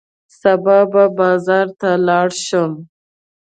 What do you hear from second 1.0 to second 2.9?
بازار ته لاړ شم.